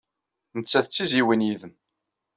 Nettat 0.59 0.87
d 0.87 0.89
tizzyiwin 0.91 1.45
yid-m. 1.47 1.73